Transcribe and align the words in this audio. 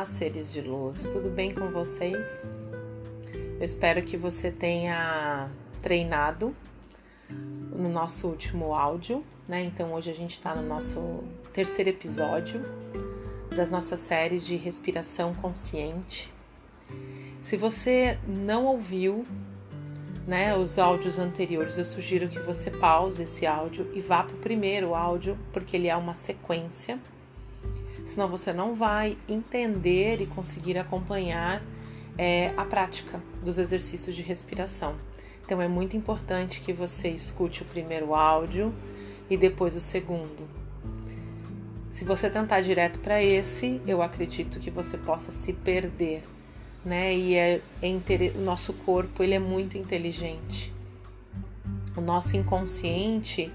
Olá, 0.00 0.06
seres 0.06 0.50
de 0.50 0.62
luz, 0.62 1.08
tudo 1.08 1.28
bem 1.28 1.54
com 1.54 1.68
vocês? 1.68 2.16
Eu 3.58 3.62
espero 3.62 4.00
que 4.00 4.16
você 4.16 4.50
tenha 4.50 5.50
treinado 5.82 6.56
no 7.28 7.86
nosso 7.86 8.26
último 8.26 8.74
áudio, 8.74 9.22
né? 9.46 9.62
Então 9.62 9.92
hoje 9.92 10.10
a 10.10 10.14
gente 10.14 10.30
está 10.30 10.54
no 10.54 10.66
nosso 10.66 11.22
terceiro 11.52 11.90
episódio 11.90 12.62
das 13.54 13.68
nossas 13.68 14.00
séries 14.00 14.46
de 14.46 14.56
respiração 14.56 15.34
consciente. 15.34 16.32
Se 17.42 17.58
você 17.58 18.18
não 18.26 18.64
ouviu, 18.64 19.22
né, 20.26 20.56
os 20.56 20.78
áudios 20.78 21.18
anteriores, 21.18 21.76
eu 21.76 21.84
sugiro 21.84 22.26
que 22.26 22.38
você 22.38 22.70
pause 22.70 23.24
esse 23.24 23.46
áudio 23.46 23.86
e 23.92 24.00
vá 24.00 24.22
para 24.22 24.34
o 24.34 24.38
primeiro 24.38 24.94
áudio, 24.94 25.36
porque 25.52 25.76
ele 25.76 25.88
é 25.88 25.96
uma 25.96 26.14
sequência 26.14 26.98
senão 28.10 28.28
você 28.28 28.52
não 28.52 28.74
vai 28.74 29.16
entender 29.28 30.20
e 30.20 30.26
conseguir 30.26 30.76
acompanhar 30.76 31.62
é, 32.18 32.52
a 32.56 32.64
prática 32.64 33.22
dos 33.42 33.56
exercícios 33.56 34.16
de 34.16 34.22
respiração. 34.22 34.96
Então 35.44 35.62
é 35.62 35.68
muito 35.68 35.96
importante 35.96 36.60
que 36.60 36.72
você 36.72 37.08
escute 37.08 37.62
o 37.62 37.64
primeiro 37.64 38.14
áudio 38.14 38.74
e 39.28 39.36
depois 39.36 39.76
o 39.76 39.80
segundo. 39.80 40.48
Se 41.92 42.04
você 42.04 42.28
tentar 42.28 42.60
direto 42.60 42.98
para 43.00 43.22
esse, 43.22 43.80
eu 43.86 44.02
acredito 44.02 44.58
que 44.58 44.70
você 44.70 44.98
possa 44.98 45.30
se 45.30 45.52
perder, 45.52 46.22
né? 46.84 47.14
E 47.14 47.36
é, 47.36 47.60
é 47.82 47.88
o 48.34 48.40
nosso 48.40 48.72
corpo 48.72 49.22
ele 49.22 49.34
é 49.34 49.38
muito 49.38 49.78
inteligente. 49.78 50.72
O 51.96 52.00
nosso 52.00 52.36
inconsciente 52.36 53.52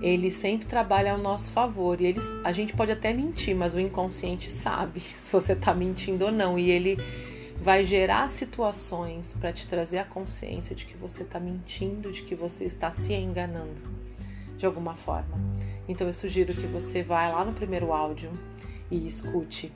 ele 0.00 0.30
sempre 0.30 0.66
trabalha 0.66 1.12
ao 1.12 1.18
nosso 1.18 1.50
favor. 1.50 2.00
E 2.00 2.06
eles, 2.06 2.24
a 2.44 2.52
gente 2.52 2.72
pode 2.72 2.92
até 2.92 3.12
mentir, 3.12 3.54
mas 3.54 3.74
o 3.74 3.80
inconsciente 3.80 4.50
sabe 4.50 5.00
se 5.16 5.30
você 5.30 5.52
está 5.52 5.74
mentindo 5.74 6.26
ou 6.26 6.32
não. 6.32 6.58
E 6.58 6.70
ele 6.70 6.98
vai 7.56 7.84
gerar 7.84 8.28
situações 8.28 9.36
para 9.38 9.52
te 9.52 9.66
trazer 9.66 9.98
a 9.98 10.04
consciência 10.04 10.74
de 10.74 10.86
que 10.86 10.96
você 10.96 11.22
está 11.22 11.38
mentindo, 11.38 12.10
de 12.10 12.22
que 12.22 12.34
você 12.34 12.64
está 12.64 12.90
se 12.90 13.12
enganando 13.12 14.00
de 14.56 14.64
alguma 14.64 14.94
forma. 14.94 15.38
Então 15.86 16.06
eu 16.06 16.12
sugiro 16.12 16.54
que 16.54 16.66
você 16.66 17.02
vá 17.02 17.28
lá 17.28 17.44
no 17.44 17.52
primeiro 17.52 17.92
áudio 17.92 18.30
e 18.90 19.06
escute, 19.06 19.72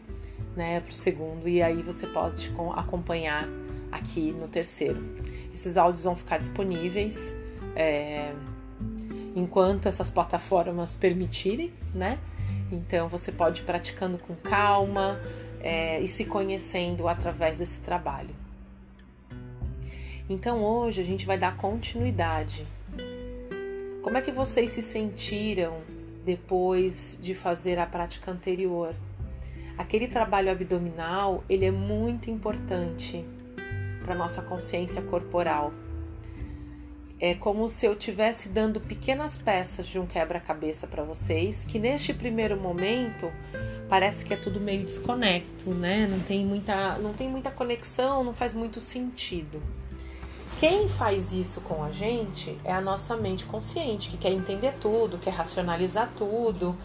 né, 0.56 0.80
pro 0.80 0.92
segundo 0.92 1.48
e 1.48 1.62
aí 1.62 1.82
você 1.82 2.06
pode 2.06 2.52
acompanhar 2.74 3.48
aqui 3.90 4.32
no 4.32 4.48
terceiro. 4.48 5.02
Esses 5.52 5.76
áudios 5.76 6.04
vão 6.04 6.14
ficar 6.14 6.38
disponíveis. 6.38 7.36
É, 7.76 8.32
enquanto 9.34 9.88
essas 9.88 10.08
plataformas 10.08 10.94
permitirem, 10.94 11.72
né? 11.92 12.18
Então 12.70 13.08
você 13.08 13.32
pode 13.32 13.62
ir 13.62 13.64
praticando 13.64 14.18
com 14.18 14.34
calma 14.34 15.20
é, 15.60 16.00
e 16.00 16.08
se 16.08 16.24
conhecendo 16.24 17.08
através 17.08 17.58
desse 17.58 17.80
trabalho. 17.80 18.34
Então 20.28 20.62
hoje 20.62 21.00
a 21.00 21.04
gente 21.04 21.26
vai 21.26 21.36
dar 21.36 21.56
continuidade. 21.56 22.66
Como 24.02 24.16
é 24.16 24.22
que 24.22 24.30
vocês 24.30 24.70
se 24.70 24.82
sentiram 24.82 25.78
depois 26.24 27.18
de 27.20 27.34
fazer 27.34 27.78
a 27.78 27.86
prática 27.86 28.30
anterior? 28.30 28.94
Aquele 29.76 30.06
trabalho 30.06 30.50
abdominal 30.50 31.42
ele 31.48 31.64
é 31.64 31.70
muito 31.70 32.30
importante 32.30 33.24
para 34.04 34.14
nossa 34.14 34.40
consciência 34.42 35.02
corporal 35.02 35.72
é 37.20 37.34
como 37.34 37.68
se 37.68 37.86
eu 37.86 37.92
estivesse 37.92 38.48
dando 38.48 38.80
pequenas 38.80 39.36
peças 39.36 39.86
de 39.86 39.98
um 39.98 40.06
quebra-cabeça 40.06 40.86
para 40.86 41.02
vocês, 41.04 41.64
que 41.64 41.78
neste 41.78 42.12
primeiro 42.12 42.60
momento 42.60 43.32
parece 43.88 44.24
que 44.24 44.34
é 44.34 44.36
tudo 44.36 44.60
meio 44.60 44.84
desconecto, 44.84 45.70
né? 45.70 46.06
Não 46.10 46.18
tem 46.20 46.44
muita, 46.44 46.98
não 46.98 47.12
tem 47.12 47.28
muita 47.28 47.50
conexão, 47.50 48.24
não 48.24 48.34
faz 48.34 48.54
muito 48.54 48.80
sentido. 48.80 49.62
Quem 50.58 50.88
faz 50.88 51.32
isso 51.32 51.60
com 51.60 51.82
a 51.82 51.90
gente 51.90 52.58
é 52.64 52.72
a 52.72 52.80
nossa 52.80 53.16
mente 53.16 53.44
consciente, 53.44 54.08
que 54.08 54.16
quer 54.16 54.32
entender 54.32 54.74
tudo, 54.80 55.18
quer 55.18 55.30
racionalizar 55.30 56.12
tudo, 56.16 56.76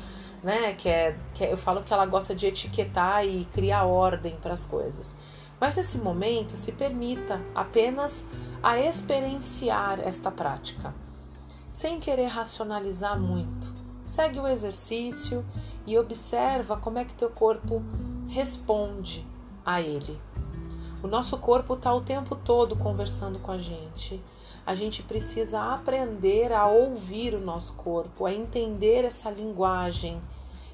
né? 0.44 0.74
Que 0.74 0.90
é, 0.90 1.16
que 1.34 1.44
é, 1.44 1.52
eu 1.52 1.58
falo 1.58 1.84
que 1.84 1.94
ela 1.94 2.06
gosta 2.06 2.36
de 2.36 2.48
etiquetar 2.48 3.25
e 3.25 3.46
criar 3.46 3.86
ordem 3.86 4.36
para 4.42 4.54
as 4.54 4.66
coisas. 4.66 5.16
Mas 5.59 5.75
nesse 5.75 5.97
momento, 5.97 6.56
se 6.56 6.72
permita 6.72 7.42
apenas 7.53 8.25
a 8.64 8.80
experienciar 8.80 10.00
esta 10.00 10.31
prática, 10.31 10.94
sem 11.72 12.00
querer 12.00 12.28
racionalizar 12.28 13.20
muito. 13.20 13.74
Segue 14.03 14.40
o 14.40 14.48
exercício 14.48 15.46
e 15.86 15.98
observa 15.98 16.78
como 16.78 16.98
é 16.98 17.06
que 17.06 17.14
teu 17.14 17.30
corpo 17.30 17.81
responde 18.28 19.25
a 19.66 19.81
ele. 19.81 20.19
O 21.03 21.08
nosso 21.08 21.38
corpo 21.38 21.75
está 21.75 21.94
o 21.94 22.02
tempo 22.02 22.36
todo 22.36 22.75
conversando 22.75 23.40
com 23.40 23.52
a 23.52 23.58
gente. 23.58 24.22
A 24.66 24.75
gente 24.75 25.02
precisa 25.02 25.74
aprender 25.74 26.52
a 26.52 26.68
ouvir 26.68 27.34
o 27.34 27.40
nosso 27.40 27.74
corpo, 27.74 28.25
a 28.25 28.34
entender 28.34 29.06
essa 29.06 29.30
linguagem 29.30 30.22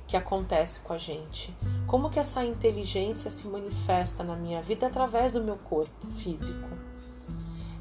que 0.07 0.17
acontece 0.17 0.79
com 0.79 0.93
a 0.93 0.97
gente. 0.97 1.55
Como 1.95 2.09
que 2.09 2.19
essa 2.19 2.43
inteligência 2.43 3.31
se 3.31 3.47
manifesta 3.47 4.21
na 4.21 4.35
minha 4.35 4.61
vida 4.61 4.85
através 4.85 5.31
do 5.31 5.41
meu 5.41 5.55
corpo 5.55 6.05
físico. 6.17 6.67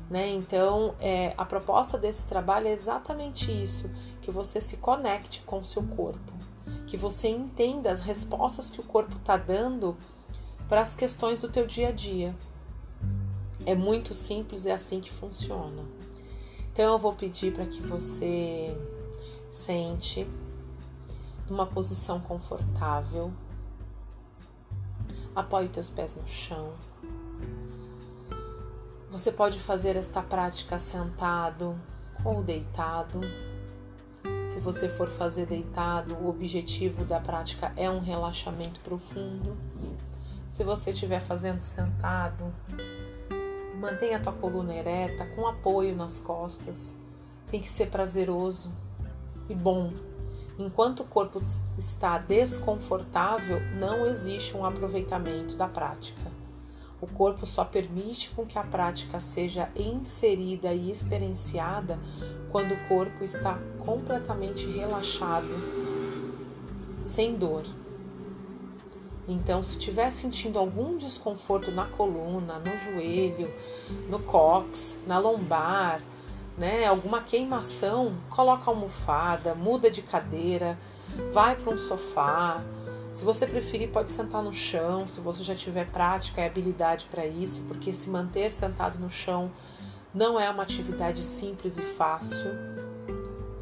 Né? 0.09 0.31
Então, 0.35 0.95
é, 1.01 1.35
a 1.37 1.45
proposta 1.45 1.99
desse 1.99 2.25
trabalho 2.25 2.69
é 2.69 2.71
exatamente 2.71 3.51
isso: 3.51 3.91
que 4.23 4.31
você 4.31 4.61
se 4.61 4.77
conecte 4.77 5.43
com 5.45 5.59
o 5.59 5.65
seu 5.65 5.83
corpo, 5.83 6.33
que 6.87 6.97
você 6.97 7.27
entenda 7.27 7.91
as 7.91 7.99
respostas 7.99 8.71
que 8.71 8.79
o 8.79 8.85
corpo 8.85 9.17
está 9.17 9.37
dando 9.37 9.97
para 10.69 10.81
as 10.81 10.95
questões 10.95 11.41
do 11.41 11.49
teu 11.49 11.67
dia 11.67 11.89
a 11.89 11.93
dia. 11.93 12.37
É 13.67 13.75
muito 13.75 14.15
simples, 14.15 14.65
é 14.65 14.71
assim 14.71 15.01
que 15.01 15.11
funciona. 15.11 15.83
Então, 16.73 16.93
eu 16.93 17.01
vou 17.01 17.15
pedir 17.15 17.53
para 17.53 17.67
que 17.67 17.83
você 17.83 18.79
sente 19.51 20.25
numa 21.51 21.67
posição 21.67 22.21
confortável. 22.21 23.33
Apoie 25.35 25.69
teus 25.69 25.91
pés 25.91 26.15
no 26.15 26.27
chão. 26.29 26.73
Você 29.11 29.33
pode 29.33 29.59
fazer 29.59 29.97
esta 29.97 30.23
prática 30.23 30.79
sentado 30.79 31.77
ou 32.25 32.43
deitado. 32.43 33.21
Se 34.49 34.61
você 34.61 34.89
for 34.89 35.09
fazer 35.09 35.47
deitado, 35.47 36.15
o 36.15 36.29
objetivo 36.29 37.05
da 37.05 37.19
prática 37.19 37.73
é 37.77 37.91
um 37.91 37.99
relaxamento 37.99 38.79
profundo. 38.81 39.57
Se 40.51 40.63
você 40.63 40.93
estiver 40.93 41.21
fazendo 41.21 41.59
sentado, 41.59 42.45
mantenha 43.81 44.19
a 44.19 44.21
tua 44.21 44.33
coluna 44.33 44.73
ereta 44.73 45.27
com 45.35 45.49
apoio 45.49 45.97
nas 45.97 46.21
costas. 46.21 46.97
Tem 47.51 47.61
que 47.61 47.69
ser 47.69 47.87
prazeroso 47.87 48.73
e 49.49 49.55
bom 49.55 49.93
Enquanto 50.59 51.01
o 51.01 51.05
corpo 51.05 51.43
está 51.77 52.17
desconfortável, 52.17 53.61
não 53.77 54.07
existe 54.07 54.57
um 54.57 54.65
aproveitamento 54.65 55.57
da 55.57 55.67
prática. 55.67 56.31
O 57.01 57.07
corpo 57.09 57.45
só 57.45 57.65
permite 57.65 58.31
com 58.31 58.47
que 58.47 58.59
a 58.59 58.63
prática 58.63 59.19
seja 59.19 59.69
inserida 59.75 60.73
e 60.73 60.91
experienciada 60.91 61.99
quando 62.53 62.73
o 62.73 62.89
corpo 62.89 63.25
está 63.25 63.59
completamente 63.81 64.67
relaxado, 64.67 65.49
sem 67.05 67.35
dor. 67.35 67.65
Então, 69.27 69.63
se 69.63 69.77
estiver 69.77 70.11
sentindo 70.11 70.59
algum 70.59 70.97
desconforto 70.97 71.71
na 71.71 71.87
coluna, 71.87 72.61
no 72.61 72.79
joelho, 72.79 73.53
no 74.09 74.21
cox, 74.21 75.01
na 75.07 75.19
lombar, 75.19 76.01
né, 76.57 76.87
alguma 76.87 77.21
queimação, 77.21 78.15
coloca 78.31 78.71
almofada, 78.71 79.55
muda 79.55 79.91
de 79.91 80.03
cadeira, 80.03 80.79
vai 81.33 81.57
para 81.57 81.73
um 81.73 81.79
sofá. 81.79 82.63
Se 83.11 83.25
você 83.25 83.47
preferir, 83.47 83.91
pode 83.91 84.11
sentar 84.11 84.43
no 84.43 84.53
chão, 84.53 85.07
se 85.07 85.21
você 85.21 85.43
já 85.43 85.55
tiver 85.55 85.89
prática 85.91 86.41
e 86.41 86.47
habilidade 86.47 87.07
para 87.11 87.27
isso, 87.27 87.63
porque 87.69 87.93
se 87.93 88.09
manter 88.09 88.51
sentado 88.51 88.99
no 88.99 89.11
chão 89.11 89.51
não 90.13 90.39
é 90.39 90.49
uma 90.49 90.63
atividade 90.63 91.23
simples 91.23 91.77
e 91.77 91.83
fácil. 91.83 92.51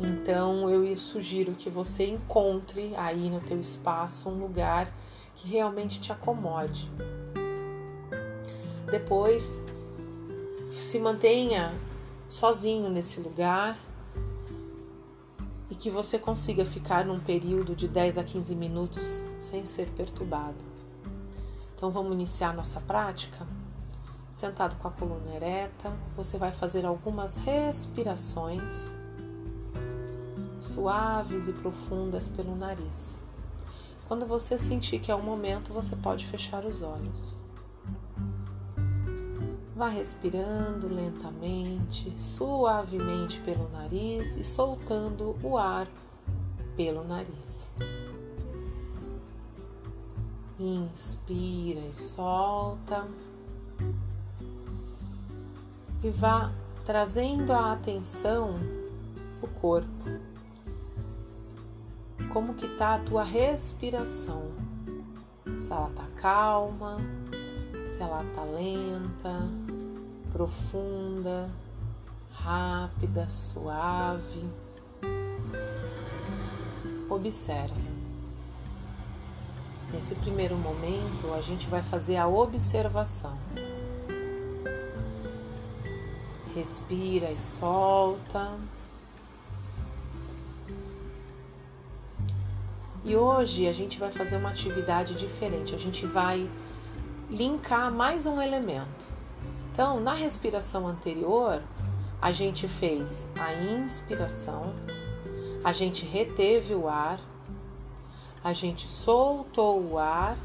Então 0.00 0.68
eu 0.68 0.96
sugiro 0.96 1.52
que 1.52 1.70
você 1.70 2.06
encontre 2.06 2.92
aí 2.96 3.30
no 3.30 3.40
teu 3.40 3.60
espaço 3.60 4.28
um 4.28 4.38
lugar 4.38 4.88
que 5.34 5.48
realmente 5.48 6.00
te 6.00 6.12
acomode. 6.12 6.90
Depois 8.90 9.62
se 10.72 10.98
mantenha 10.98 11.72
sozinho 12.32 12.88
nesse 12.88 13.20
lugar 13.20 13.78
e 15.68 15.74
que 15.74 15.90
você 15.90 16.18
consiga 16.18 16.64
ficar 16.64 17.04
num 17.04 17.20
período 17.20 17.76
de 17.76 17.86
10 17.86 18.16
a 18.16 18.24
15 18.24 18.56
minutos 18.56 19.22
sem 19.38 19.66
ser 19.66 19.90
perturbado. 19.90 20.56
Então 21.76 21.90
vamos 21.90 22.14
iniciar 22.14 22.54
nossa 22.54 22.80
prática. 22.80 23.46
Sentado 24.30 24.76
com 24.76 24.88
a 24.88 24.90
coluna 24.90 25.34
ereta, 25.34 25.92
você 26.16 26.38
vai 26.38 26.50
fazer 26.50 26.86
algumas 26.86 27.34
respirações 27.34 28.96
suaves 30.58 31.48
e 31.48 31.52
profundas 31.52 32.28
pelo 32.28 32.56
nariz. 32.56 33.18
Quando 34.08 34.24
você 34.24 34.58
sentir 34.58 35.00
que 35.00 35.12
é 35.12 35.14
o 35.14 35.22
momento, 35.22 35.70
você 35.70 35.94
pode 35.96 36.26
fechar 36.26 36.64
os 36.64 36.82
olhos. 36.82 37.41
Vá 39.74 39.88
respirando 39.88 40.86
lentamente, 40.86 42.10
suavemente 42.18 43.40
pelo 43.40 43.70
nariz 43.70 44.36
e 44.36 44.44
soltando 44.44 45.34
o 45.42 45.56
ar 45.56 45.88
pelo 46.76 47.02
nariz. 47.04 47.72
Inspira 50.58 51.80
e 51.80 51.98
solta. 51.98 53.08
E 56.04 56.10
vá 56.10 56.52
trazendo 56.84 57.52
a 57.52 57.72
atenção 57.72 58.56
o 59.40 59.48
corpo. 59.48 59.88
Como 62.30 62.54
que 62.54 62.68
tá 62.76 62.94
a 62.94 62.98
tua 62.98 63.24
respiração? 63.24 64.52
Se 65.56 65.72
ela 65.72 65.90
tá 65.90 66.06
calma, 66.16 66.98
se 67.86 68.02
ela 68.02 68.24
tá 68.34 68.42
lenta, 68.42 69.61
profunda, 70.32 71.50
rápida, 72.32 73.28
suave. 73.28 74.48
Observe. 77.08 77.92
Nesse 79.92 80.14
primeiro 80.14 80.56
momento, 80.56 81.34
a 81.34 81.42
gente 81.42 81.68
vai 81.68 81.82
fazer 81.82 82.16
a 82.16 82.26
observação. 82.26 83.36
Respira 86.54 87.30
e 87.30 87.38
solta. 87.38 88.58
E 93.04 93.14
hoje 93.16 93.68
a 93.68 93.72
gente 93.72 93.98
vai 93.98 94.10
fazer 94.10 94.36
uma 94.36 94.48
atividade 94.48 95.14
diferente. 95.14 95.74
A 95.74 95.78
gente 95.78 96.06
vai 96.06 96.48
linkar 97.28 97.92
mais 97.92 98.26
um 98.26 98.40
elemento. 98.40 99.11
Então, 99.72 99.98
na 99.98 100.14
respiração 100.14 100.86
anterior, 100.86 101.62
a 102.20 102.30
gente 102.30 102.68
fez 102.68 103.30
a 103.40 103.54
inspiração, 103.54 104.74
a 105.64 105.72
gente 105.72 106.04
reteve 106.04 106.74
o 106.74 106.88
ar 106.88 107.18
a 108.44 108.52
gente 108.52 108.90
soltou 108.90 109.80
o 109.80 109.98
ar 109.98 110.36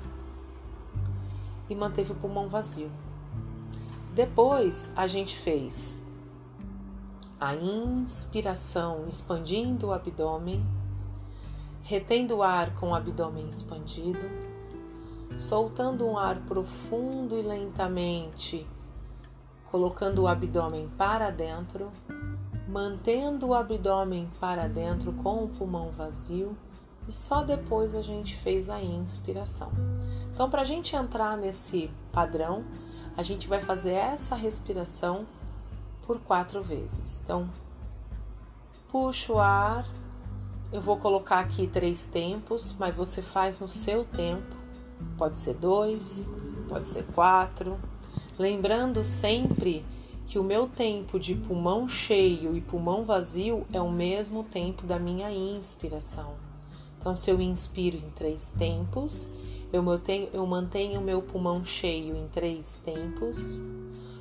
e 1.67 1.73
manteve 1.73 2.11
o 2.11 2.15
pulmão 2.15 2.47
vazio. 2.47 2.91
Depois 4.13 4.93
a 4.95 5.07
gente 5.07 5.35
fez 5.35 5.99
a 7.39 7.55
inspiração, 7.55 9.07
expandindo 9.07 9.87
o 9.87 9.93
abdômen, 9.93 10.63
retendo 11.81 12.37
o 12.37 12.43
ar 12.43 12.75
com 12.75 12.91
o 12.91 12.95
abdômen 12.95 13.49
expandido, 13.49 14.29
soltando 15.35 16.05
um 16.05 16.17
ar 16.19 16.39
profundo 16.41 17.35
e 17.35 17.41
lentamente, 17.41 18.67
colocando 19.77 20.23
o 20.23 20.27
abdômen 20.27 20.89
para 20.97 21.29
dentro, 21.29 21.91
mantendo 22.67 23.49
o 23.49 23.53
abdômen 23.53 24.27
para 24.39 24.67
dentro 24.67 25.13
com 25.13 25.43
o 25.43 25.47
pulmão 25.47 25.91
vazio 25.91 26.57
e 27.07 27.13
só 27.13 27.43
depois 27.43 27.93
a 27.93 28.01
gente 28.01 28.35
fez 28.37 28.71
a 28.71 28.81
inspiração. 28.81 29.71
Então, 30.33 30.49
para 30.49 30.63
a 30.63 30.65
gente 30.65 30.95
entrar 30.95 31.37
nesse 31.37 31.91
padrão, 32.11 32.65
a 33.15 33.21
gente 33.21 33.47
vai 33.47 33.61
fazer 33.61 33.91
essa 33.91 34.33
respiração 34.33 35.27
por 36.07 36.19
quatro 36.21 36.63
vezes. 36.63 37.21
Então, 37.23 37.47
puxa 38.89 39.31
o 39.31 39.37
ar. 39.37 39.85
Eu 40.71 40.81
vou 40.81 40.97
colocar 40.97 41.37
aqui 41.37 41.67
três 41.67 42.07
tempos, 42.07 42.75
mas 42.79 42.97
você 42.97 43.21
faz 43.21 43.59
no 43.59 43.69
seu 43.69 44.03
tempo. 44.05 44.55
Pode 45.19 45.37
ser 45.37 45.53
dois, 45.53 46.33
pode 46.67 46.87
ser 46.87 47.03
quatro. 47.13 47.77
Lembrando 48.39 49.03
sempre 49.03 49.83
que 50.27 50.37
o 50.37 50.43
meu 50.43 50.67
tempo 50.67 51.19
de 51.19 51.33
pulmão 51.33 51.87
cheio 51.87 52.55
e 52.55 52.61
pulmão 52.61 53.03
vazio 53.03 53.65
é 53.73 53.81
o 53.81 53.91
mesmo 53.91 54.43
tempo 54.43 54.85
da 54.85 54.99
minha 54.99 55.31
inspiração. 55.31 56.35
Então, 56.99 57.15
se 57.15 57.31
eu 57.31 57.41
inspiro 57.41 57.97
em 57.97 58.09
três 58.11 58.51
tempos, 58.51 59.31
eu 59.71 59.81
mantenho, 59.81 60.29
eu 60.33 60.45
mantenho 60.45 60.99
o 60.99 61.03
meu 61.03 61.21
pulmão 61.21 61.65
cheio 61.65 62.15
em 62.15 62.27
três 62.27 62.79
tempos, 62.83 63.63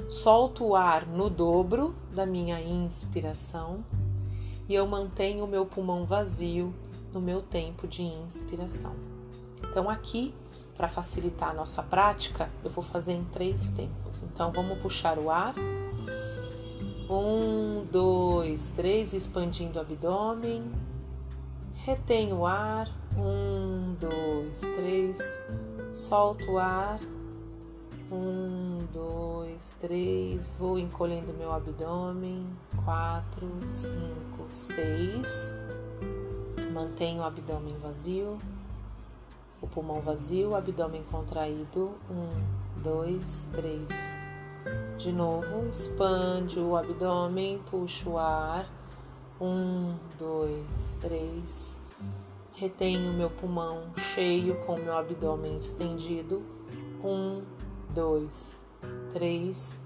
solto 0.08 0.64
o 0.64 0.74
ar 0.74 1.06
no 1.06 1.28
dobro 1.28 1.94
da 2.14 2.24
minha 2.24 2.60
inspiração 2.60 3.84
e 4.68 4.74
eu 4.74 4.86
mantenho 4.86 5.44
o 5.44 5.48
meu 5.48 5.66
pulmão 5.66 6.06
vazio 6.06 6.72
no 7.12 7.20
meu 7.20 7.42
tempo 7.42 7.86
de 7.86 8.02
inspiração. 8.02 8.94
Então, 9.68 9.90
aqui, 9.90 10.32
para 10.76 10.88
facilitar 10.88 11.50
a 11.50 11.55
nossa 11.55 11.82
prática, 11.82 12.50
eu 12.62 12.70
vou 12.70 12.84
fazer 12.84 13.14
em 13.14 13.25
três 13.25 13.70
tempos. 13.70 14.23
Então, 14.23 14.52
vamos 14.52 14.78
puxar 14.78 15.19
o 15.19 15.31
ar. 15.31 15.55
Um, 17.08 17.84
dois, 17.90 18.69
três, 18.70 19.12
expandindo 19.12 19.78
o 19.78 19.82
abdômen. 19.82 20.70
Retém 21.75 22.32
o 22.32 22.44
ar, 22.44 22.90
um, 23.17 23.94
dois, 24.00 24.61
três, 24.75 25.40
solto 25.93 26.52
o 26.52 26.58
ar, 26.58 26.99
um, 28.11 28.78
dois, 28.93 29.76
três, 29.81 30.55
vou 30.58 30.78
encolhendo 30.78 31.32
meu 31.32 31.52
abdômen, 31.52 32.44
quatro, 32.84 33.49
cinco, 33.67 34.46
seis, 34.52 35.52
mantenho 36.73 37.20
o 37.20 37.25
abdômen 37.25 37.76
vazio, 37.82 38.37
o 39.60 39.66
pulmão 39.66 40.00
vazio, 40.00 40.50
o 40.50 40.56
abdômen 40.56 41.02
contraído, 41.04 41.92
um, 42.10 42.82
dois, 42.82 43.48
três. 43.52 44.14
De 44.98 45.12
novo, 45.12 45.68
expande 45.70 46.58
o 46.58 46.76
abdômen, 46.76 47.60
puxa 47.70 48.08
o 48.08 48.18
ar, 48.18 48.66
um, 49.40 49.94
dois, 50.18 50.96
três. 51.00 51.76
Retenho 52.54 53.12
meu 53.12 53.30
pulmão 53.30 53.82
cheio 54.14 54.56
com 54.64 54.76
meu 54.76 54.96
abdômen 54.96 55.58
estendido. 55.58 56.42
Um, 57.04 57.42
dois, 57.90 58.64
três. 59.12 59.80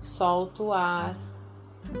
Solto 0.00 0.64
o 0.64 0.72
ar. 0.72 1.14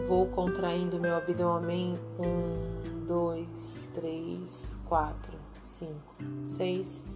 Vou 0.08 0.26
contraindo 0.28 0.98
meu 0.98 1.16
abdômen. 1.16 1.94
Um, 2.18 3.06
dois, 3.06 3.90
três, 3.92 4.80
quatro, 4.88 5.36
cinco, 5.60 6.16
seis. 6.44 7.06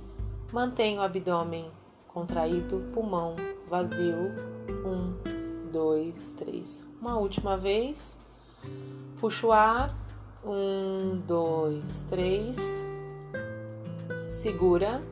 Mantenho 0.52 1.00
o 1.00 1.02
abdômen 1.02 1.70
contraído, 2.06 2.80
pulmão 2.92 3.34
vazio. 3.68 4.32
Um, 4.86 5.70
dois, 5.72 6.32
três. 6.32 6.86
Uma 7.00 7.18
última 7.18 7.56
vez. 7.56 8.16
Puxa 9.18 9.46
o 9.46 9.52
ar. 9.52 9.96
Um, 10.44 11.20
dois, 11.26 12.02
três. 12.08 12.84
Segura. 14.28 15.02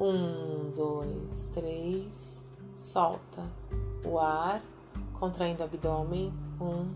Um, 0.00 0.70
dois, 0.74 1.46
três. 1.52 2.44
Solta 2.74 3.44
o 4.06 4.18
ar, 4.18 4.62
contraindo 5.18 5.62
o 5.62 5.64
abdômen. 5.64 6.32
Um, 6.60 6.88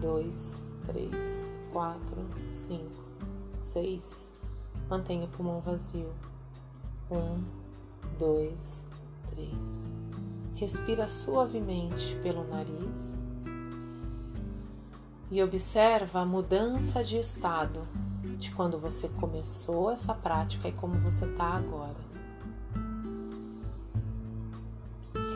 dois, 0.00 0.60
três, 0.84 1.52
quatro, 1.72 2.26
cinco, 2.48 3.04
seis. 3.58 4.28
Mantenha 4.88 5.26
o 5.26 5.28
pulmão 5.28 5.60
vazio. 5.60 6.12
Um, 7.10 7.42
dois, 8.18 8.84
três. 9.30 9.90
Respira 10.54 11.08
suavemente 11.08 12.16
pelo 12.22 12.44
nariz 12.48 13.20
e 15.30 15.42
observa 15.42 16.20
a 16.20 16.24
mudança 16.24 17.04
de 17.04 17.18
estado 17.18 17.86
de 18.38 18.50
quando 18.50 18.78
você 18.78 19.08
começou 19.08 19.90
essa 19.90 20.14
prática 20.14 20.68
e 20.68 20.72
como 20.72 20.94
você 21.00 21.26
está 21.26 21.54
agora. 21.54 22.08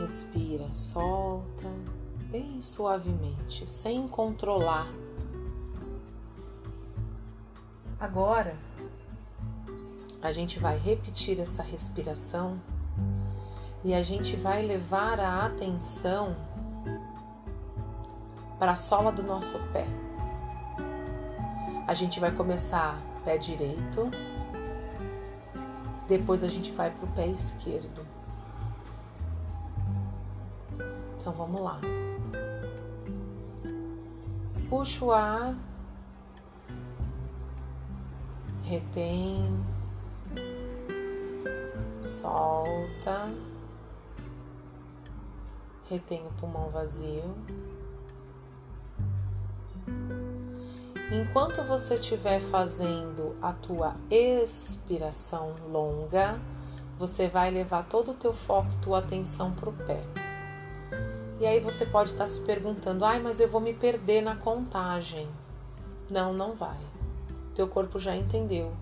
Respira, 0.01 0.73
solta 0.73 1.69
bem 2.31 2.63
suavemente, 2.63 3.71
sem 3.71 4.09
controlar. 4.09 4.91
Agora, 8.01 8.57
a 10.23 10.31
gente 10.31 10.59
vai 10.61 10.79
repetir 10.79 11.41
essa 11.41 11.63
respiração 11.63 12.61
e 13.83 13.93
a 13.93 14.03
gente 14.03 14.37
vai 14.37 14.63
levar 14.63 15.19
a 15.19 15.45
atenção 15.45 16.37
para 18.59 18.73
a 18.73 18.77
sola 18.77 19.11
do 19.11 19.25
nosso 19.25 19.59
pé. 19.73 19.85
A 21.89 21.95
gente 21.95 22.21
vai 22.21 22.31
começar 22.31 22.97
pé 23.25 23.37
direito, 23.37 24.09
depois 26.07 26.45
a 26.45 26.49
gente 26.49 26.71
vai 26.71 26.91
para 26.91 27.05
o 27.05 27.13
pé 27.13 27.27
esquerdo. 27.27 28.07
Então 31.19 31.33
vamos 31.33 31.61
lá. 31.61 31.81
Puxa 34.69 35.05
o 35.05 35.11
ar, 35.11 35.55
retém, 38.63 39.63
solta, 42.03 43.29
retém 45.89 46.27
o 46.27 46.31
pulmão 46.41 46.71
vazio. 46.71 47.35
Enquanto 51.13 51.63
você 51.63 51.97
estiver 51.97 52.41
fazendo 52.41 53.37
a 53.43 53.53
tua 53.53 53.95
expiração 54.11 55.55
longa, 55.71 56.41
você 56.99 57.29
vai 57.29 57.51
levar 57.51 57.87
todo 57.87 58.13
o 58.13 58.15
teu 58.15 58.33
foco, 58.33 58.71
tua 58.81 59.01
atenção 59.01 59.53
para 59.53 59.69
o 59.69 59.73
pé. 59.73 60.03
E 61.39 61.47
aí 61.47 61.61
você 61.61 61.85
pode 61.85 62.13
estar 62.13 62.27
se 62.27 62.41
perguntando: 62.41 63.05
"Ai, 63.05 63.21
mas 63.21 63.41
eu 63.41 63.49
vou 63.49 63.61
me 63.61 63.75
perder 63.75 64.23
na 64.23 64.37
contagem". 64.37 65.29
Não, 66.09 66.33
não 66.33 66.55
vai. 66.55 66.79
Teu 67.55 67.69
corpo 67.69 67.99
já 67.99 68.17
entendeu 68.17 68.73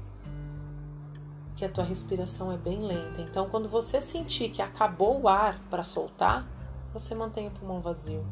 que 1.60 1.64
a 1.66 1.68
tua 1.68 1.84
respiração 1.84 2.50
é 2.50 2.56
bem 2.56 2.80
lenta. 2.80 3.20
Então, 3.20 3.46
quando 3.50 3.68
você 3.68 4.00
sentir 4.00 4.48
que 4.48 4.62
acabou 4.62 5.20
o 5.20 5.28
ar 5.28 5.60
para 5.68 5.84
soltar, 5.84 6.48
você 6.90 7.14
mantém 7.14 7.48
o 7.48 7.50
pulmão 7.50 7.82
vazio. 7.82 8.24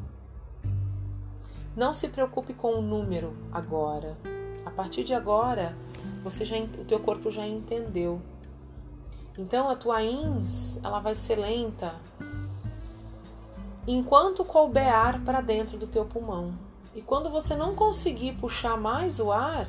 Não 1.77 1.93
se 1.93 2.09
preocupe 2.09 2.55
com 2.55 2.77
o 2.77 2.81
número 2.81 3.37
agora. 3.53 4.17
A 4.65 4.71
partir 4.71 5.05
de 5.05 5.13
agora, 5.13 5.77
você 6.25 6.47
já, 6.47 6.57
o 6.57 6.87
teu 6.87 6.99
corpo 7.01 7.31
já 7.31 7.47
entendeu. 7.47 8.23
Então 9.37 9.69
a 9.69 9.77
tua 9.77 10.03
ins, 10.03 10.83
ela 10.83 10.99
vai 10.99 11.15
ser 11.15 11.37
lenta 11.37 11.97
enquanto 13.87 14.43
couber 14.43 14.89
ar 14.89 15.23
para 15.23 15.43
dentro 15.43 15.77
do 15.77 15.87
teu 15.87 16.07
pulmão. 16.07 16.55
E 16.95 17.03
quando 17.03 17.29
você 17.29 17.55
não 17.55 17.75
conseguir 17.75 18.33
puxar 18.37 18.79
mais 18.79 19.21
o 19.21 19.31
ar, 19.31 19.69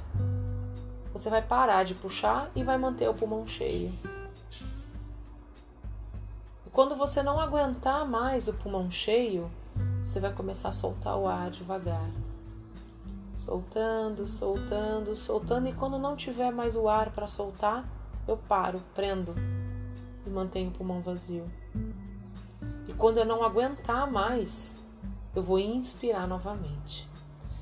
você 1.20 1.30
vai 1.30 1.42
parar 1.42 1.84
de 1.84 1.94
puxar 1.94 2.50
e 2.56 2.64
vai 2.64 2.78
manter 2.78 3.10
o 3.10 3.14
pulmão 3.14 3.46
cheio. 3.46 3.94
E 6.66 6.70
quando 6.72 6.96
você 6.96 7.22
não 7.22 7.40
aguentar 7.40 8.08
mais 8.08 8.48
o 8.48 8.54
pulmão 8.54 8.90
cheio, 8.90 9.52
você 10.06 10.22
vai 10.22 10.32
começar 10.32 10.70
a 10.70 10.74
soltar 10.74 11.18
o 11.18 11.28
ar 11.28 11.52
devagar. 11.52 12.10
Soltando, 13.34 14.28
soltando, 14.30 15.14
soltando. 15.16 15.68
E 15.68 15.74
quando 15.74 16.00
não 16.00 16.16
tiver 16.16 16.52
mais 16.52 16.76
o 16.76 16.88
ar 16.88 17.12
para 17.12 17.28
soltar, 17.28 17.86
eu 18.26 18.38
paro, 18.38 18.82
prendo 18.96 19.36
e 20.26 20.30
mantenho 20.30 20.70
o 20.70 20.74
pulmão 20.74 21.02
vazio. 21.02 21.52
E 22.88 22.94
quando 22.94 23.18
eu 23.18 23.26
não 23.26 23.44
aguentar 23.44 24.10
mais, 24.10 24.76
eu 25.36 25.44
vou 25.44 25.60
inspirar 25.60 26.28
novamente. 26.28 27.10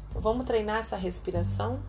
Então 0.10 0.22
vamos 0.22 0.46
treinar 0.46 0.78
essa 0.78 0.96
respiração. 0.96 1.80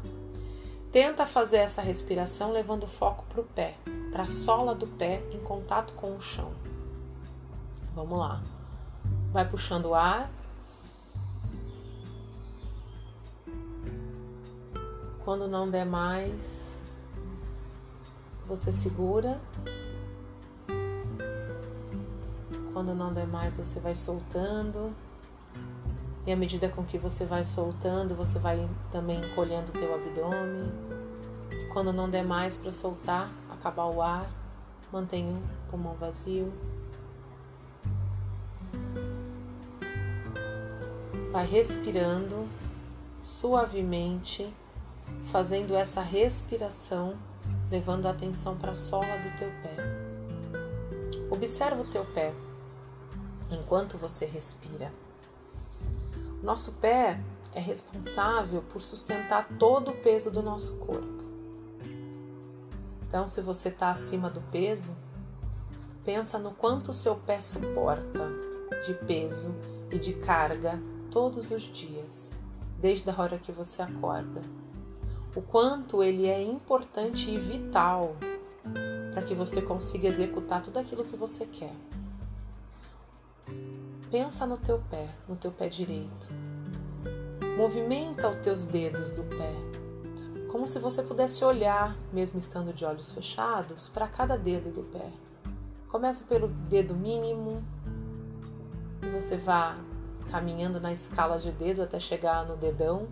Tenta 0.90 1.26
fazer 1.26 1.58
essa 1.58 1.82
respiração 1.82 2.50
levando 2.50 2.84
o 2.84 2.88
foco 2.88 3.24
para 3.28 3.40
o 3.40 3.44
pé, 3.44 3.76
para 4.10 4.22
a 4.22 4.28
sola 4.28 4.74
do 4.74 4.86
pé 4.86 5.22
em 5.32 5.38
contato 5.40 5.92
com 5.94 6.16
o 6.16 6.20
chão. 6.20 6.52
Vamos 7.94 8.18
lá. 8.18 8.42
Vai 9.32 9.48
puxando 9.48 9.86
o 9.86 9.94
ar 9.94 10.30
Quando 15.28 15.46
não 15.46 15.68
der 15.68 15.84
mais, 15.84 16.80
você 18.46 18.72
segura. 18.72 19.38
Quando 22.72 22.94
não 22.94 23.12
der 23.12 23.26
mais, 23.26 23.58
você 23.58 23.78
vai 23.78 23.94
soltando. 23.94 24.90
E 26.26 26.32
à 26.32 26.36
medida 26.36 26.68
com 26.68 26.84
que 26.84 26.98
você 26.98 27.24
vai 27.24 27.44
soltando, 27.44 28.14
você 28.14 28.38
vai 28.38 28.68
também 28.90 29.18
encolhendo 29.18 29.70
o 29.70 29.72
teu 29.72 29.94
abdômen. 29.94 30.72
E 31.50 31.66
quando 31.66 31.92
não 31.92 32.10
der 32.10 32.24
mais 32.24 32.56
para 32.56 32.70
soltar, 32.70 33.30
acabar 33.50 33.86
o 33.86 34.02
ar, 34.02 34.30
mantenha 34.92 35.32
o 35.32 35.70
pulmão 35.70 35.94
vazio. 35.94 36.52
Vai 41.32 41.46
respirando 41.46 42.48
suavemente 43.22 44.52
fazendo 45.26 45.74
essa 45.74 46.00
respiração, 46.00 47.16
levando 47.70 48.06
a 48.06 48.10
atenção 48.10 48.56
para 48.56 48.72
a 48.72 48.74
sola 48.74 49.18
do 49.18 49.36
teu 49.36 49.50
pé. 49.62 49.76
Observa 51.30 51.82
o 51.82 51.86
teu 51.86 52.04
pé 52.06 52.34
enquanto 53.50 53.98
você 53.98 54.24
respira. 54.24 54.92
Nosso 56.42 56.72
pé 56.72 57.20
é 57.52 57.60
responsável 57.60 58.62
por 58.62 58.80
sustentar 58.80 59.48
todo 59.58 59.90
o 59.90 59.96
peso 59.96 60.30
do 60.30 60.42
nosso 60.42 60.76
corpo. 60.76 61.24
Então, 63.06 63.26
se 63.26 63.40
você 63.40 63.68
está 63.68 63.90
acima 63.90 64.28
do 64.28 64.40
peso, 64.42 64.96
pensa 66.04 66.38
no 66.38 66.52
quanto 66.52 66.90
o 66.90 66.94
seu 66.94 67.16
pé 67.16 67.40
suporta 67.40 68.30
de 68.86 68.94
peso 68.94 69.54
e 69.90 69.98
de 69.98 70.12
carga 70.14 70.80
todos 71.10 71.50
os 71.50 71.62
dias, 71.62 72.30
desde 72.78 73.08
a 73.10 73.20
hora 73.20 73.38
que 73.38 73.50
você 73.50 73.80
acorda 73.82 74.42
o 75.38 75.42
quanto 75.42 76.02
ele 76.02 76.26
é 76.26 76.42
importante 76.42 77.30
e 77.30 77.38
vital 77.38 78.16
para 79.12 79.22
que 79.22 79.34
você 79.34 79.62
consiga 79.62 80.08
executar 80.08 80.60
tudo 80.60 80.80
aquilo 80.80 81.04
que 81.04 81.16
você 81.16 81.46
quer. 81.46 81.72
Pensa 84.10 84.46
no 84.46 84.56
teu 84.56 84.82
pé, 84.90 85.08
no 85.28 85.36
teu 85.36 85.50
pé 85.52 85.68
direito. 85.68 86.28
Movimenta 87.56 88.28
os 88.28 88.36
teus 88.36 88.66
dedos 88.66 89.12
do 89.12 89.22
pé, 89.24 89.52
como 90.50 90.66
se 90.66 90.78
você 90.78 91.02
pudesse 91.02 91.44
olhar, 91.44 91.96
mesmo 92.12 92.38
estando 92.38 92.72
de 92.72 92.84
olhos 92.84 93.12
fechados, 93.12 93.88
para 93.88 94.08
cada 94.08 94.36
dedo 94.36 94.70
do 94.70 94.82
pé. 94.82 95.10
Comece 95.88 96.24
pelo 96.24 96.48
dedo 96.48 96.94
mínimo 96.94 97.62
e 99.02 99.08
você 99.08 99.36
vá 99.36 99.76
caminhando 100.30 100.80
na 100.80 100.92
escala 100.92 101.38
de 101.38 101.50
dedo 101.50 101.82
até 101.82 101.98
chegar 101.98 102.44
no 102.46 102.56
dedão 102.56 103.08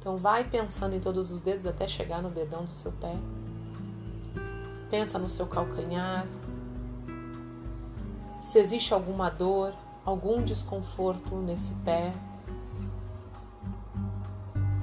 então 0.00 0.16
vai 0.16 0.44
pensando 0.44 0.96
em 0.96 1.00
todos 1.00 1.30
os 1.30 1.42
dedos 1.42 1.66
até 1.66 1.86
chegar 1.86 2.22
no 2.22 2.30
dedão 2.30 2.64
do 2.64 2.70
seu 2.70 2.90
pé. 2.90 3.14
Pensa 4.90 5.18
no 5.18 5.28
seu 5.28 5.46
calcanhar. 5.46 6.26
Se 8.40 8.58
existe 8.58 8.94
alguma 8.94 9.28
dor, 9.28 9.74
algum 10.04 10.42
desconforto 10.42 11.36
nesse 11.36 11.74
pé. 11.84 12.14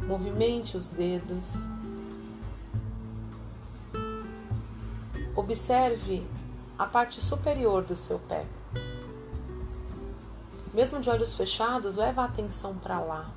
Movimente 0.06 0.78
os 0.78 0.90
dedos. 0.90 1.68
Observe 5.36 6.26
a 6.78 6.86
parte 6.86 7.22
superior 7.22 7.84
do 7.84 7.96
seu 7.96 8.20
pé. 8.20 8.46
Mesmo 10.74 11.00
de 11.00 11.10
olhos 11.10 11.36
fechados, 11.36 11.98
leva 11.98 12.22
a 12.22 12.26
atenção 12.26 12.76
para 12.76 13.00
lá. 13.00 13.32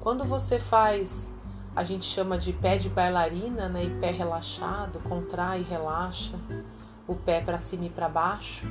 Quando 0.00 0.24
você 0.24 0.58
faz, 0.58 1.32
a 1.74 1.84
gente 1.84 2.04
chama 2.04 2.36
de 2.36 2.52
pé 2.52 2.76
de 2.76 2.88
bailarina, 2.88 3.68
né? 3.68 3.84
E 3.84 3.90
pé 4.00 4.10
relaxado, 4.10 4.98
contrai 5.00 5.60
e 5.60 5.64
relaxa 5.64 6.34
o 7.06 7.14
pé 7.14 7.40
para 7.40 7.58
cima 7.58 7.86
e 7.86 7.90
para 7.90 8.08
baixo. 8.08 8.66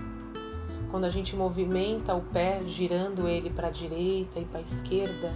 Quando 0.91 1.05
a 1.05 1.09
gente 1.09 1.35
movimenta 1.35 2.13
o 2.13 2.21
pé, 2.21 2.61
girando 2.65 3.27
ele 3.27 3.49
para 3.49 3.67
a 3.67 3.71
direita 3.71 4.39
e 4.39 4.45
para 4.45 4.59
a 4.59 4.63
esquerda, 4.63 5.33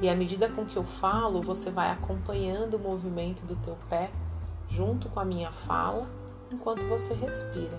e 0.00 0.08
à 0.08 0.14
medida 0.14 0.48
com 0.48 0.64
que 0.66 0.76
eu 0.76 0.84
falo, 0.84 1.42
você 1.42 1.70
vai 1.70 1.90
acompanhando 1.90 2.74
o 2.74 2.78
movimento 2.78 3.44
do 3.44 3.56
teu 3.56 3.76
pé 3.88 4.10
junto 4.68 5.08
com 5.08 5.20
a 5.20 5.24
minha 5.24 5.52
fala, 5.52 6.08
enquanto 6.52 6.86
você 6.86 7.14
respira. 7.14 7.78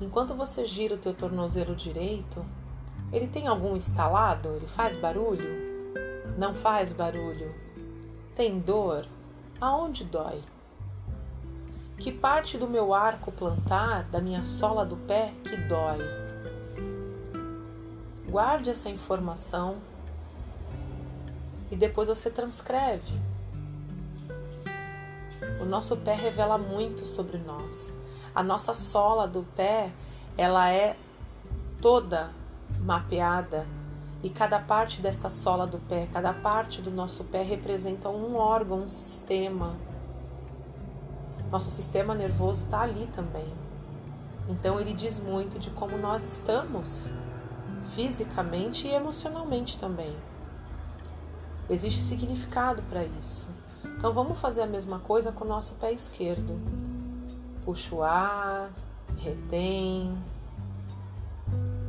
Enquanto 0.00 0.34
você 0.34 0.64
gira 0.64 0.94
o 0.94 0.98
teu 0.98 1.14
tornozelo 1.14 1.76
direito, 1.76 2.44
ele 3.12 3.26
tem 3.26 3.46
algum 3.46 3.76
estalado? 3.76 4.48
Ele 4.56 4.66
faz 4.66 4.96
barulho? 4.96 5.48
Não 6.36 6.54
faz 6.54 6.92
barulho? 6.92 7.54
Tem 8.34 8.58
dor? 8.58 9.06
Aonde 9.60 10.02
dói? 10.04 10.40
Que 12.02 12.10
parte 12.10 12.58
do 12.58 12.66
meu 12.66 12.92
arco 12.92 13.30
plantar, 13.30 14.02
da 14.10 14.20
minha 14.20 14.42
sola 14.42 14.84
do 14.84 14.96
pé, 14.96 15.32
que 15.44 15.56
dói? 15.56 15.98
Guarde 18.28 18.70
essa 18.70 18.90
informação 18.90 19.76
e 21.70 21.76
depois 21.76 22.08
você 22.08 22.28
transcreve. 22.28 23.14
O 25.60 25.64
nosso 25.64 25.96
pé 25.96 26.14
revela 26.14 26.58
muito 26.58 27.06
sobre 27.06 27.38
nós. 27.38 27.96
A 28.34 28.42
nossa 28.42 28.74
sola 28.74 29.28
do 29.28 29.44
pé, 29.54 29.92
ela 30.36 30.72
é 30.72 30.96
toda 31.80 32.32
mapeada 32.80 33.64
e 34.24 34.28
cada 34.28 34.58
parte 34.58 35.00
desta 35.00 35.30
sola 35.30 35.68
do 35.68 35.78
pé, 35.78 36.08
cada 36.12 36.32
parte 36.32 36.82
do 36.82 36.90
nosso 36.90 37.22
pé 37.22 37.44
representa 37.44 38.08
um 38.08 38.34
órgão, 38.34 38.82
um 38.82 38.88
sistema. 38.88 39.91
Nosso 41.52 41.70
sistema 41.70 42.14
nervoso 42.14 42.64
está 42.64 42.80
ali 42.80 43.06
também. 43.08 43.46
Então 44.48 44.80
ele 44.80 44.94
diz 44.94 45.20
muito 45.20 45.58
de 45.58 45.68
como 45.68 45.98
nós 45.98 46.24
estamos 46.24 47.10
fisicamente 47.94 48.88
e 48.88 48.90
emocionalmente 48.90 49.76
também. 49.76 50.16
Existe 51.68 52.02
significado 52.02 52.82
para 52.84 53.04
isso. 53.04 53.46
Então 53.84 54.14
vamos 54.14 54.40
fazer 54.40 54.62
a 54.62 54.66
mesma 54.66 54.98
coisa 55.00 55.30
com 55.30 55.44
o 55.44 55.48
nosso 55.48 55.74
pé 55.74 55.92
esquerdo. 55.92 56.58
Puxa 57.66 57.94
o 57.94 58.02
ar, 58.02 58.70
retém, 59.18 60.16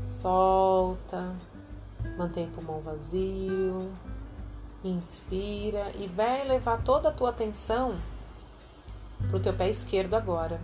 solta, 0.02 1.34
mantém 2.18 2.48
o 2.48 2.52
pulmão 2.52 2.82
vazio, 2.82 3.94
inspira 4.84 5.90
e 5.96 6.06
vai 6.06 6.46
levar 6.46 6.84
toda 6.84 7.08
a 7.08 7.14
tua 7.14 7.30
atenção 7.30 7.98
para 9.28 9.38
o 9.38 9.40
teu 9.40 9.54
pé 9.54 9.70
esquerdo 9.70 10.16
agora. 10.16 10.60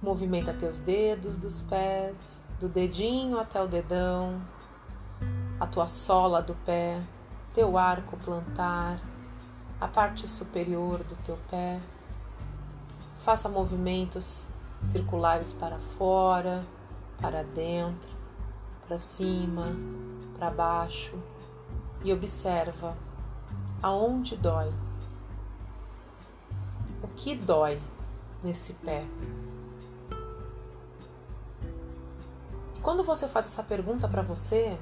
Movimenta 0.00 0.52
teus 0.52 0.80
dedos 0.80 1.36
dos 1.36 1.62
pés, 1.62 2.42
do 2.60 2.68
dedinho 2.68 3.38
até 3.38 3.62
o 3.62 3.66
dedão, 3.66 4.40
a 5.58 5.66
tua 5.66 5.88
sola 5.88 6.42
do 6.42 6.54
pé, 6.54 7.00
teu 7.54 7.78
arco 7.78 8.16
plantar, 8.18 8.98
a 9.80 9.88
parte 9.88 10.28
superior 10.28 11.02
do 11.04 11.16
teu 11.16 11.38
pé. 11.50 11.80
Faça 13.18 13.48
movimentos 13.48 14.48
circulares 14.80 15.52
para 15.52 15.78
fora, 15.96 16.62
para 17.20 17.42
dentro, 17.42 18.10
para 18.86 18.98
cima, 18.98 19.68
para 20.38 20.50
baixo 20.50 21.18
e 22.02 22.12
observa 22.12 22.94
aonde 23.82 24.36
dói. 24.36 24.70
O 27.04 27.08
que 27.08 27.34
dói 27.34 27.78
nesse 28.42 28.72
pé? 28.72 29.04
Quando 32.80 33.04
você 33.04 33.28
faz 33.28 33.44
essa 33.44 33.62
pergunta 33.62 34.08
para 34.08 34.22
você, 34.22 34.78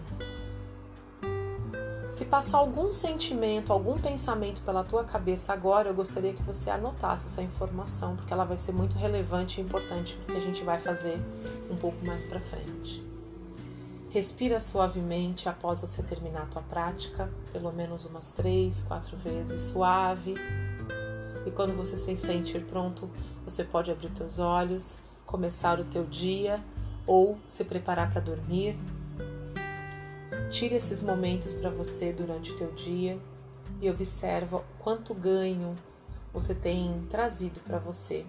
se 2.09 2.25
passar 2.25 2.59
algum 2.59 2.93
sentimento, 2.93 3.73
algum 3.73 3.99
pensamento 3.99 4.63
pela 4.63 4.85
tua 4.85 5.03
cabeça 5.03 5.53
agora, 5.53 5.89
eu 5.89 5.95
gostaria 5.95 6.33
que 6.33 6.45
você 6.45 6.71
anotasse 6.71 7.27
essa 7.27 7.43
informação, 7.43 8.15
porque 8.15 8.33
ela 8.33 8.45
vai 8.45 8.57
ser 8.57 8.71
muito 8.71 8.97
relevante 8.97 9.61
e 9.61 9.65
importante 9.65 10.15
porque 10.19 10.39
a 10.39 10.41
gente 10.41 10.63
vai 10.63 10.79
fazer 10.79 11.21
um 11.69 11.77
pouco 11.77 12.07
mais 12.07 12.23
para 12.23 12.39
frente. 12.39 13.05
Respira 14.11 14.61
suavemente 14.61 15.49
após 15.49 15.81
você 15.81 16.05
terminar 16.05 16.43
a 16.43 16.47
tua 16.47 16.63
prática, 16.63 17.29
pelo 17.53 17.73
menos 17.73 18.05
umas 18.05 18.31
três, 18.31 18.81
quatro 18.81 19.17
vezes, 19.17 19.61
suave. 19.61 20.35
E 21.47 21.51
quando 21.51 21.75
você 21.77 21.97
se 21.97 22.17
sentir 22.17 22.65
pronto, 22.65 23.11
você 23.45 23.65
pode 23.65 23.91
abrir 23.91 24.11
teus 24.11 24.39
olhos, 24.39 24.99
começar 25.27 25.81
o 25.81 25.85
teu 25.85 26.05
dia 26.05 26.63
ou 27.07 27.39
se 27.47 27.65
preparar 27.65 28.11
para 28.13 28.21
dormir. 28.21 28.77
Tire 30.51 30.75
esses 30.75 31.03
momentos 31.03 31.53
para 31.55 31.71
você 31.71 32.13
durante 32.13 32.53
o 32.53 32.57
teu 32.57 32.73
dia 32.73 33.19
e 33.81 33.91
observa 33.91 34.65
quanto 34.79 35.15
ganho 35.15 35.75
você 36.33 36.55
tem 36.55 37.05
trazido 37.11 37.61
para 37.61 37.79
você, 37.79 38.25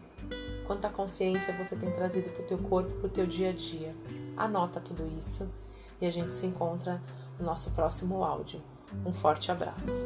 quanta 0.65 0.89
consciência 0.89 1.55
você 1.55 1.75
tem 1.75 1.91
trazido 1.91 2.29
para 2.29 2.43
o 2.43 2.45
teu 2.45 2.57
corpo, 2.57 2.91
para 2.99 3.07
o 3.07 3.09
teu 3.09 3.25
dia 3.25 3.49
a 3.49 3.53
dia. 3.53 3.95
Anota 4.35 4.79
tudo 4.79 5.09
isso 5.17 5.49
e 6.01 6.05
a 6.05 6.09
gente 6.09 6.33
se 6.33 6.45
encontra 6.45 7.01
no 7.39 7.45
nosso 7.45 7.71
próximo 7.71 8.23
áudio. 8.23 8.61
Um 9.05 9.13
forte 9.13 9.51
abraço. 9.51 10.05